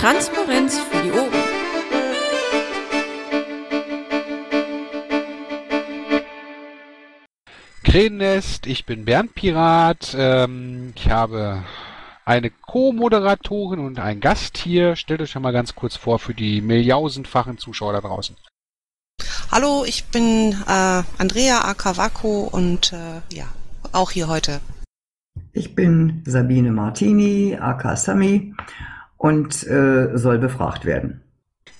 [0.00, 1.28] Transparenz für die Ohren.
[7.84, 10.16] Krähennest, ich bin Bernd Pirat.
[10.16, 11.64] Ähm, ich habe
[12.24, 14.96] eine Co-Moderatorin und einen Gast hier.
[14.96, 18.36] Stellt euch schon mal ganz kurz vor für die milliausendfachen Zuschauer da draußen.
[19.52, 23.48] Hallo, ich bin äh, Andrea Akavako und äh, ja,
[23.92, 24.62] auch hier heute.
[25.52, 28.54] Ich bin Sabine Martini, aka Sami,
[29.20, 31.20] und äh, soll befragt werden.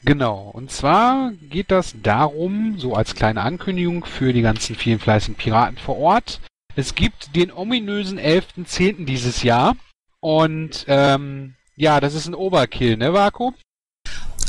[0.05, 5.37] Genau, und zwar geht das darum, so als kleine Ankündigung für die ganzen vielen fleißigen
[5.37, 6.41] Piraten vor Ort.
[6.77, 9.07] Es gibt den ominösen 11.10.
[9.07, 9.75] dieses Jahr
[10.21, 13.53] und ähm, ja, das ist ein Overkill, ne, Vaku?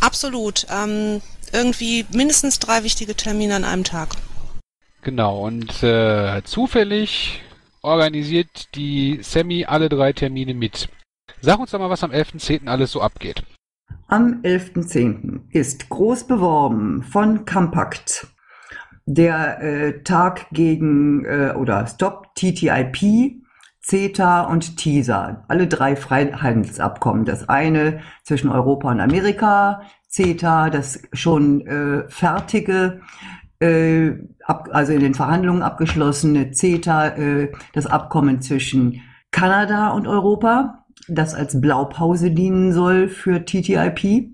[0.01, 0.67] Absolut.
[0.69, 1.21] Ähm,
[1.53, 4.15] irgendwie mindestens drei wichtige Termine an einem Tag.
[5.01, 7.41] Genau, und äh, zufällig
[7.81, 10.89] organisiert die Sammy alle drei Termine mit.
[11.43, 12.67] Sag uns doch mal, was am 11.10.
[12.67, 13.43] alles so abgeht.
[14.07, 15.49] Am 11.10.
[15.49, 18.27] ist groß beworben von Compact
[19.07, 23.41] der äh, Tag gegen äh, oder Stop TTIP,
[23.81, 25.43] CETA und TISA.
[25.47, 27.25] Alle drei Freihandelsabkommen.
[27.25, 33.01] Das eine zwischen Europa und Amerika, CETA, das schon äh, fertige
[33.59, 34.11] äh,
[34.45, 41.33] ab, also in den Verhandlungen abgeschlossene CETA, äh, das Abkommen zwischen Kanada und Europa, das
[41.33, 44.31] als Blaupause dienen soll für TTIP.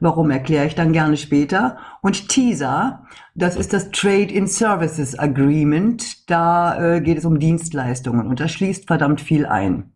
[0.00, 1.76] Warum erkläre ich dann gerne später.
[2.00, 6.28] Und TISA, das ist das Trade in Services Agreement.
[6.28, 9.92] Da äh, geht es um Dienstleistungen und das schließt verdammt viel ein.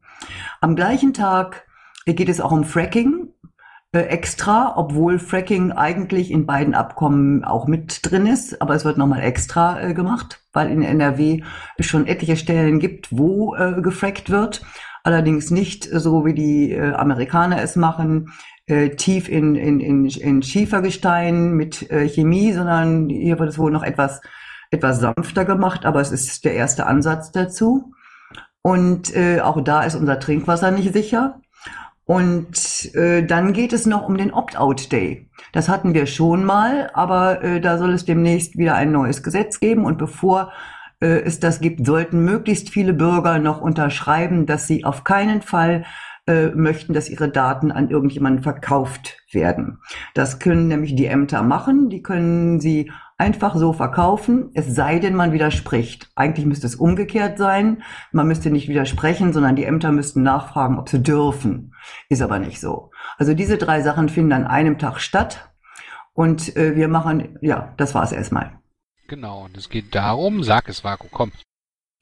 [0.61, 1.67] Am gleichen Tag
[2.07, 3.31] geht es auch um Fracking
[3.93, 8.99] äh, extra, obwohl Fracking eigentlich in beiden Abkommen auch mit drin ist, aber es wird
[8.99, 11.43] nochmal extra äh, gemacht, weil in NRW
[11.79, 14.63] es schon etliche Stellen gibt, wo äh, gefrackt wird.
[15.07, 18.33] Allerdings nicht so, wie die äh, Amerikaner es machen,
[18.67, 23.71] äh, tief in, in, in, in Schiefergestein mit äh, Chemie, sondern hier wird es wohl
[23.71, 24.21] noch etwas,
[24.73, 27.93] etwas sanfter gemacht, aber es ist der erste Ansatz dazu.
[28.63, 31.41] Und äh, auch da ist unser Trinkwasser nicht sicher.
[32.05, 35.31] Und äh, dann geht es noch um den Opt-out-Day.
[35.53, 39.61] Das hatten wir schon mal, aber äh, da soll es demnächst wieder ein neues Gesetz
[39.61, 39.85] geben.
[39.85, 40.51] Und bevor
[41.05, 45.85] es das gibt, sollten möglichst viele Bürger noch unterschreiben, dass sie auf keinen Fall
[46.27, 49.79] äh, möchten, dass ihre Daten an irgendjemanden verkauft werden.
[50.15, 51.89] Das können nämlich die Ämter machen.
[51.89, 56.11] Die können sie einfach so verkaufen, es sei denn, man widerspricht.
[56.17, 57.83] Eigentlich müsste es umgekehrt sein.
[58.13, 61.75] Man müsste nicht widersprechen, sondern die Ämter müssten nachfragen, ob sie dürfen.
[62.09, 62.91] Ist aber nicht so.
[63.19, 65.51] Also diese drei Sachen finden an einem Tag statt.
[66.13, 68.59] Und äh, wir machen, ja, das war's erstmal.
[69.09, 71.33] Genau, und es geht darum, sag es, Vaku, komm.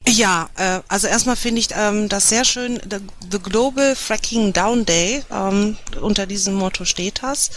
[0.07, 2.97] Ja, äh, also erstmal finde ich ähm, das sehr schön, the,
[3.31, 7.51] the Global Fracking Down Day, ähm, unter diesem Motto steht das.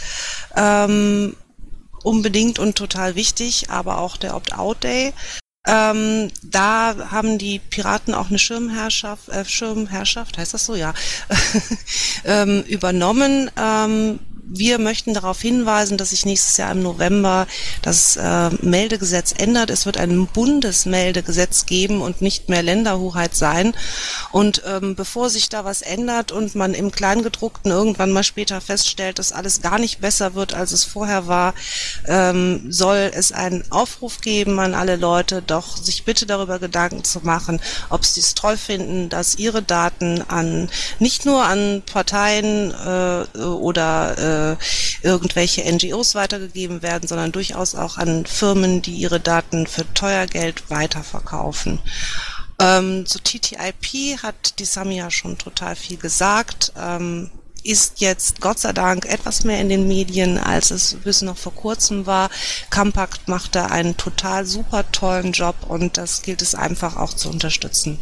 [0.55, 1.35] Ähm,
[2.03, 5.13] unbedingt und total wichtig, aber auch der Opt-out-Day.
[5.67, 10.93] Ähm, da haben die Piraten auch eine Schirmherrschaft, äh, Schirmherrschaft, heißt das so, ja,
[12.25, 13.51] ähm, übernommen.
[13.57, 14.19] Ähm,
[14.51, 17.45] wir möchten darauf hinweisen, dass sich nächstes Jahr im November
[17.83, 19.69] das äh, Meldegesetz ändert.
[19.69, 23.73] Es wird ein Bundesmeldegesetz geben und nicht mehr Länderhoheit sein.
[24.31, 29.19] Und ähm, bevor sich da was ändert und man im Kleingedruckten irgendwann mal später feststellt,
[29.19, 31.53] dass alles gar nicht besser wird, als es vorher war,
[32.07, 37.19] ähm, soll es einen Aufruf geben an alle Leute, doch sich bitte darüber Gedanken zu
[37.21, 43.39] machen, ob sie es toll finden, dass ihre Daten an nicht nur an Parteien äh,
[43.39, 49.67] oder äh, äh, irgendwelche NGOs weitergegeben werden, sondern durchaus auch an Firmen, die ihre Daten
[49.67, 51.79] für teuer Geld weiterverkaufen.
[52.61, 56.73] Ähm, zu TTIP hat die Samia schon total viel gesagt.
[56.77, 57.31] Ähm,
[57.63, 61.53] ist jetzt Gott sei Dank etwas mehr in den Medien, als es bis noch vor
[61.53, 62.29] kurzem war.
[62.69, 67.29] Compact macht da einen total super tollen Job und das gilt es einfach auch zu
[67.29, 67.99] unterstützen.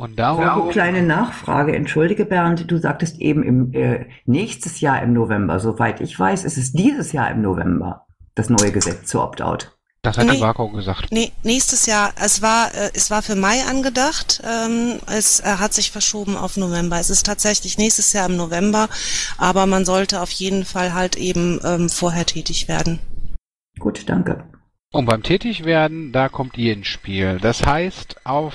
[0.00, 0.42] Und darum.
[0.42, 1.76] Ja, kleine Nachfrage.
[1.76, 5.60] Entschuldige, Bernd, du sagtest eben im, äh, nächstes Jahr im November.
[5.60, 9.76] Soweit ich weiß, ist es dieses Jahr im November, das neue Gesetz zur Opt-out.
[10.00, 11.08] Das hat nee, der Marco gesagt.
[11.12, 12.14] Nee, nächstes Jahr.
[12.18, 14.40] Es war, äh, es war für Mai angedacht.
[14.42, 16.98] Ähm, es äh, hat sich verschoben auf November.
[16.98, 18.88] Es ist tatsächlich nächstes Jahr im November,
[19.36, 23.00] aber man sollte auf jeden Fall halt eben ähm, vorher tätig werden.
[23.78, 24.44] Gut, danke.
[24.92, 27.38] Und beim Tätigwerden, da kommt ihr ins Spiel.
[27.40, 28.54] Das heißt, auf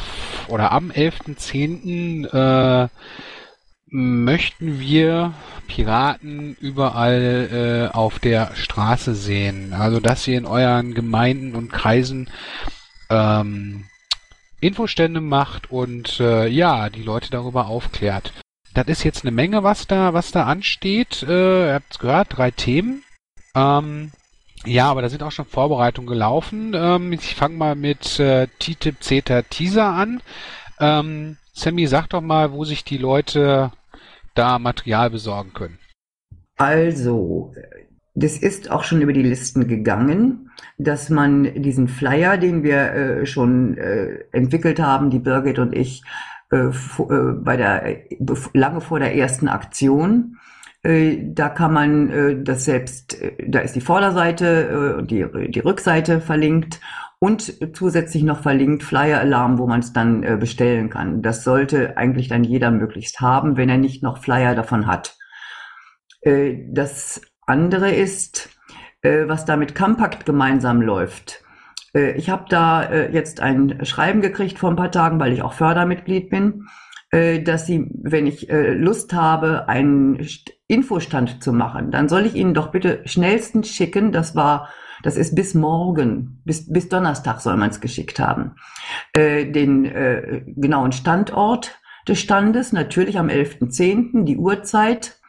[0.50, 2.28] oder am 11.10.
[2.28, 2.90] Äh,
[3.88, 5.34] möchten wir
[5.68, 9.74] Piraten überall äh, auf der Straße sehen.
[9.74, 12.30] Also, dass ihr in euren Gemeinden und Kreisen
[13.10, 13.86] ähm,
[14.60, 18.34] Infostände macht und äh, ja, die Leute darüber aufklärt.
[18.74, 21.24] das ist jetzt eine Menge, was da, was da ansteht.
[21.24, 23.04] Äh, ihr habt es gehört, drei Themen.
[23.56, 24.12] Ähm,
[24.66, 26.74] ja, aber da sind auch schon Vorbereitungen gelaufen.
[26.76, 30.22] Ähm, ich fange mal mit äh, TTIP CETA Teaser an.
[30.80, 33.72] Ähm, Sammy, sag doch mal, wo sich die Leute
[34.34, 35.80] da Material besorgen können.
[36.58, 37.54] Also,
[38.14, 43.26] das ist auch schon über die Listen gegangen, dass man diesen Flyer, den wir äh,
[43.26, 46.04] schon äh, entwickelt haben, die Birgit und ich,
[46.52, 47.98] äh, äh bei der
[48.54, 50.55] lange vor der ersten Aktion, äh,
[50.88, 53.18] da kann man äh, das selbst,
[53.48, 56.80] da ist die Vorderseite und die, die Rückseite verlinkt
[57.20, 61.22] und zusätzlich noch verlinkt Flyer Alarm, wo man es dann bestellen kann.
[61.22, 65.18] Das sollte eigentlich dann jeder möglichst haben, wenn er nicht noch Flyer davon hat.
[66.22, 68.50] Das andere ist,
[69.06, 71.44] äh, was da mit Compact gemeinsam läuft.
[71.94, 75.42] Äh, ich habe da äh, jetzt ein Schreiben gekriegt vor ein paar Tagen, weil ich
[75.42, 76.68] auch Fördermitglied bin,
[77.12, 80.26] äh, dass sie, wenn ich äh, Lust habe, einen
[80.68, 84.12] Infostand zu machen, dann soll ich Ihnen doch bitte schnellstens schicken.
[84.12, 84.70] Das war
[85.04, 88.56] das ist bis morgen, bis, bis Donnerstag soll man es geschickt haben.
[89.14, 95.20] Äh, den äh, genauen Standort des Standes, natürlich am 11.10., die Uhrzeit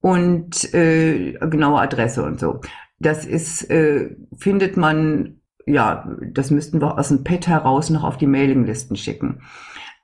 [0.00, 2.60] und äh, genaue Adresse und so.
[2.98, 8.16] Das ist, äh, findet man, ja, das müssten wir aus dem Pad heraus noch auf
[8.16, 9.42] die Mailinglisten schicken.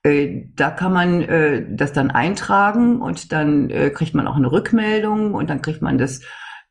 [0.08, 4.50] Äh, da kann man äh, das dann eintragen und dann äh, kriegt man auch eine
[4.50, 6.22] Rückmeldung und dann kriegt man das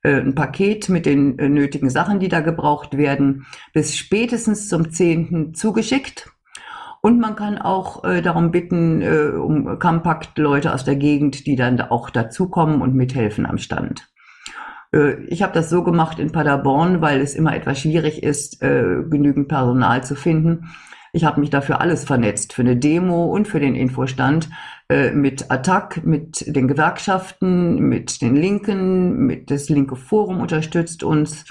[0.04, 4.92] äh, ein Paket mit den äh, nötigen Sachen, die da gebraucht werden, bis spätestens zum
[4.92, 5.54] 10.
[5.54, 6.32] zugeschickt.
[7.02, 11.80] Und man kann auch äh, darum bitten, äh, um Compact-Leute aus der Gegend, die dann
[11.80, 14.10] auch dazukommen und mithelfen am Stand.
[14.92, 19.04] Äh, ich habe das so gemacht in Paderborn, weil es immer etwas schwierig ist, äh,
[19.10, 20.70] genügend Personal zu finden.
[21.18, 24.50] Ich habe mich dafür alles vernetzt, für eine Demo und für den Infostand,
[24.88, 31.46] äh, mit Attac, mit den Gewerkschaften, mit den Linken, mit das linke Forum unterstützt uns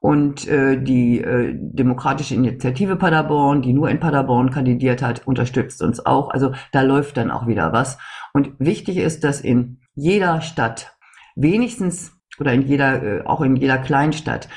[0.00, 6.06] und äh, die äh, Demokratische Initiative Paderborn, die nur in Paderborn kandidiert hat, unterstützt uns
[6.06, 6.30] auch.
[6.30, 7.98] Also da läuft dann auch wieder was.
[8.32, 10.96] Und wichtig ist, dass in jeder Stadt
[11.36, 14.48] wenigstens oder in jeder, auch in jeder Kleinstadt,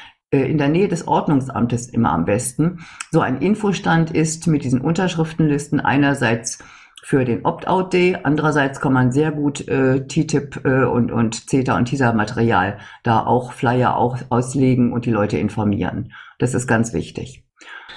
[0.43, 2.79] in der Nähe des Ordnungsamtes immer am besten,
[3.11, 6.59] so ein Infostand ist mit diesen Unterschriftenlisten einerseits
[7.05, 8.17] für den Opt-out-Day.
[8.23, 13.53] Andererseits kann man sehr gut äh, TTIP äh, und, und CETA und TISA-Material da auch
[13.53, 16.13] Flyer auch auslegen und die Leute informieren.
[16.39, 17.45] Das ist ganz wichtig.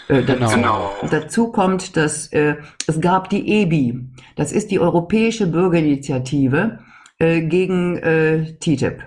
[0.08, 0.90] Äh, dazu, genau.
[1.11, 2.56] dazu kommt, dass äh,
[2.87, 4.11] es gab die EBI.
[4.37, 6.81] Das ist die Europäische Bürgerinitiative
[7.19, 9.02] äh, gegen äh, TTIP.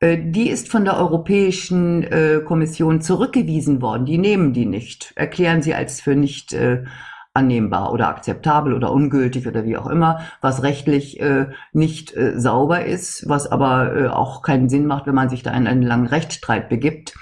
[0.00, 4.06] Äh, die ist von der Europäischen äh, Kommission zurückgewiesen worden.
[4.06, 6.84] Die nehmen die nicht, erklären sie als für nicht äh,
[7.34, 12.84] annehmbar oder akzeptabel oder ungültig oder wie auch immer, was rechtlich äh, nicht äh, sauber
[12.84, 16.06] ist, was aber äh, auch keinen Sinn macht, wenn man sich da in einen langen
[16.06, 17.14] Rechtsstreit begibt,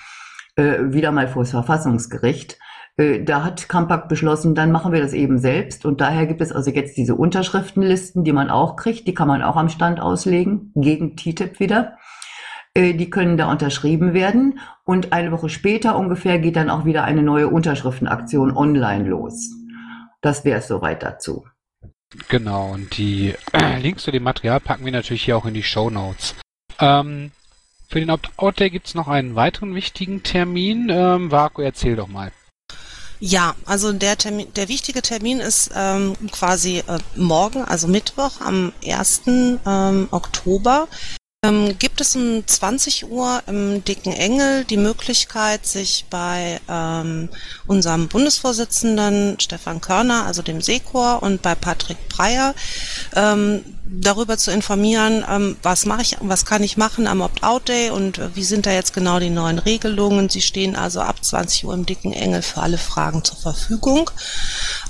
[0.55, 2.59] wieder mal vor das Verfassungsgericht.
[2.99, 5.87] Da hat Kampak beschlossen, dann machen wir das eben selbst.
[5.87, 9.07] Und daher gibt es also jetzt diese Unterschriftenlisten, die man auch kriegt.
[9.07, 11.97] Die kann man auch am Stand auslegen, gegen TTIP wieder.
[12.75, 14.61] Äh, die können da unterschrieben werden.
[14.85, 19.51] Und eine Woche später ungefähr geht dann auch wieder eine neue Unterschriftenaktion online los.
[20.21, 21.45] Das wäre es soweit dazu.
[22.29, 23.35] Genau, und die
[23.81, 26.35] Links zu dem Material packen wir natürlich hier auch in die Show Notes.
[26.79, 27.33] Ähm,
[27.89, 30.89] für den Opt-out Day gibt es noch einen weiteren wichtigen Termin.
[30.91, 32.33] Ähm, Vaku, erzähl doch mal.
[33.21, 38.73] Ja, also der Termin, der wichtige Termin ist ähm, quasi äh, morgen, also Mittwoch am
[38.85, 39.23] 1.
[39.27, 40.89] Ähm, Oktober
[41.45, 47.29] ähm, gibt es um 20 Uhr im Dicken Engel die Möglichkeit, sich bei ähm,
[47.67, 52.55] unserem Bundesvorsitzenden Stefan Körner, also dem Sekor, und bei Patrick Breyer
[53.17, 53.65] ähm,
[54.01, 58.35] darüber zu informieren, ähm, was mache ich, was kann ich machen am Opt-out-Day und äh,
[58.35, 60.29] wie sind da jetzt genau die neuen Regelungen.
[60.29, 64.11] Sie stehen also ab 20 Uhr im Dicken Engel für alle Fragen zur Verfügung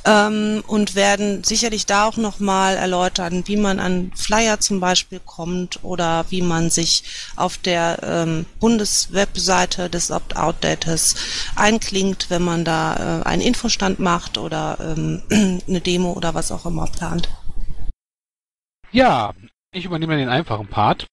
[0.05, 5.81] ähm, und werden sicherlich da auch nochmal erläutern, wie man an Flyer zum Beispiel kommt
[5.83, 7.05] oder wie man sich
[7.37, 11.17] auf der ähm, Bundeswebseite des Opt-out-Dates
[11.57, 15.23] einklingt, wenn man da äh, einen Infostand macht oder ähm,
[15.67, 17.29] eine Demo oder was auch immer plant.
[18.93, 19.33] Ja,
[19.73, 21.07] ich übernehme den einfachen Part.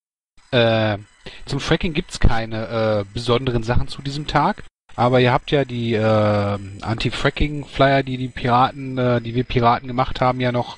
[0.52, 0.98] Äh,
[1.46, 4.64] zum Tracking gibt's keine äh, besonderen Sachen zu diesem Tag.
[4.96, 10.20] Aber ihr habt ja die äh, Anti-Fracking-Flyer, die die Piraten, äh, die wir Piraten gemacht
[10.20, 10.78] haben, ja noch.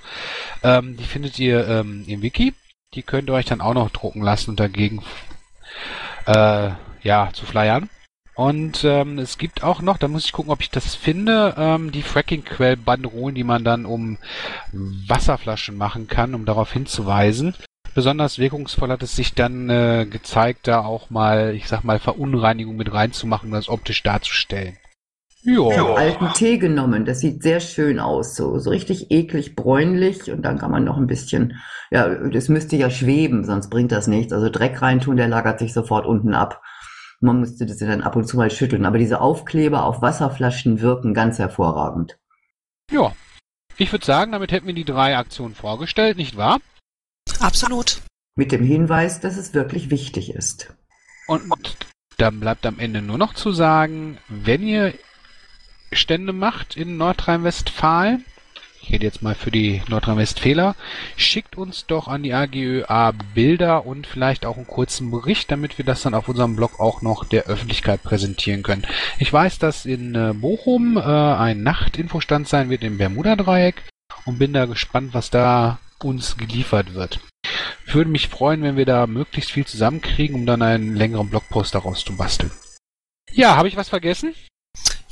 [0.62, 2.54] Ähm, die findet ihr ähm, im Wiki.
[2.94, 5.02] Die könnt ihr euch dann auch noch drucken lassen und dagegen
[6.28, 6.70] äh,
[7.02, 7.90] ja zu flyern.
[8.36, 11.92] Und ähm, es gibt auch noch, da muss ich gucken, ob ich das finde, ähm,
[11.92, 14.18] die Fracking-Quell-Banderolen, die man dann um
[14.72, 17.54] Wasserflaschen machen kann, um darauf hinzuweisen.
[17.94, 22.78] Besonders wirkungsvoll hat es sich dann äh, gezeigt, da auch mal, ich sag mal, Verunreinigung
[22.78, 24.78] mit reinzumachen, um das optisch darzustellen.
[25.44, 25.72] Jo.
[25.72, 27.04] Ich habe alten Tee genommen.
[27.04, 28.36] Das sieht sehr schön aus.
[28.36, 30.32] So, so richtig eklig bräunlich.
[30.32, 31.60] Und dann kann man noch ein bisschen,
[31.90, 34.34] ja, das müsste ja schweben, sonst bringt das nichts.
[34.34, 36.62] Also Dreck reintun, der lagert sich sofort unten ab.
[37.22, 38.86] Man müsste das ja dann ab und zu mal schütteln.
[38.86, 42.18] Aber diese Aufkleber auf Wasserflaschen wirken ganz hervorragend.
[42.92, 43.14] Ja.
[43.78, 46.60] Ich würde sagen, damit hätten wir die drei Aktionen vorgestellt, nicht wahr?
[47.40, 48.02] Absolut.
[48.36, 50.74] Mit dem Hinweis, dass es wirklich wichtig ist.
[51.28, 51.50] Und
[52.18, 54.94] dann bleibt am Ende nur noch zu sagen, wenn ihr
[55.92, 58.26] Stände macht in Nordrhein-Westfalen,
[58.82, 60.76] ich rede jetzt mal für die Nordrhein-Westfäler,
[61.16, 65.86] schickt uns doch an die AGÖA Bilder und vielleicht auch einen kurzen Bericht, damit wir
[65.86, 68.88] das dann auf unserem Blog auch noch der Öffentlichkeit präsentieren können.
[69.20, 73.84] Ich weiß, dass in äh, Bochum äh, ein Nachtinfostand sein wird im Bermuda-Dreieck
[74.26, 77.20] und bin da gespannt, was da uns geliefert wird.
[77.86, 82.04] Würde mich freuen, wenn wir da möglichst viel zusammenkriegen, um dann einen längeren Blogpost daraus
[82.04, 82.52] zu basteln.
[83.32, 84.34] Ja, habe ich was vergessen?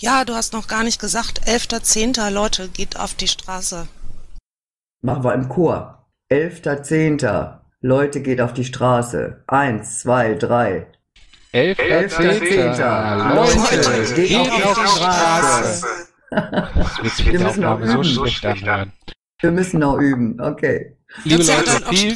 [0.01, 2.29] Ja, du hast noch gar nicht gesagt, 11.10.
[2.29, 3.89] Leute, geht auf die Straße.
[5.01, 6.08] Machen wir im Chor.
[6.32, 7.60] 11.10.
[7.82, 9.44] Leute, geht auf die Straße.
[9.48, 10.88] Eins, zwei, drei.
[11.53, 13.36] 11.10.
[13.36, 15.86] Leute, geht, geht auf die Straße.
[16.29, 18.03] Das wird sich wir müssen noch üben.
[18.03, 18.94] so schlecht anhören.
[19.41, 20.98] Wir müssen noch üben, okay.
[21.25, 22.15] Liebe Leute, viel,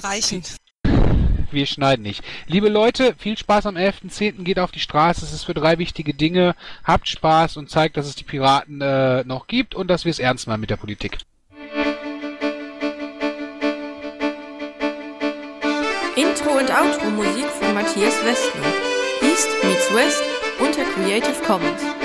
[1.54, 2.24] wir schneiden nicht.
[2.48, 4.44] Liebe Leute, viel Spaß am 11.10.
[4.44, 5.26] Geht auf die Straße.
[5.26, 6.56] Es ist für drei wichtige Dinge.
[6.84, 10.20] Habt Spaß und zeigt, dass es die Piraten äh, noch gibt und dass wir es
[10.20, 11.18] ernst meinen mit der Politik.
[16.16, 18.68] Intro und Outro Musik von Matthias Westner.
[19.22, 20.24] East meets West
[20.60, 22.03] unter Creative Commons.